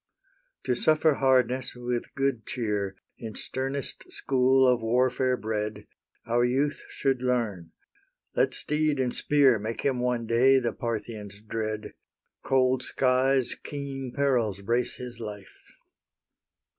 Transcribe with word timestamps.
To 0.63 0.73
suffer 0.73 1.13
hardness 1.13 1.75
with 1.75 2.15
good 2.15 2.43
cheer, 2.47 2.95
In 3.19 3.35
sternest 3.35 4.03
school 4.11 4.67
of 4.67 4.81
warfare 4.81 5.37
bred, 5.37 5.85
Our 6.25 6.43
youth 6.43 6.83
should 6.89 7.21
learn; 7.21 7.71
let 8.35 8.55
steed 8.55 8.99
and 8.99 9.13
spear 9.13 9.59
Make 9.59 9.81
him 9.81 9.99
one 9.99 10.25
day 10.25 10.57
the 10.59 10.73
Parthian's 10.73 11.39
dread; 11.39 11.93
Cold 12.41 12.81
skies, 12.81 13.53
keen 13.53 14.11
perils, 14.11 14.61
brace 14.63 14.95
his 14.95 15.19
life. 15.19 15.71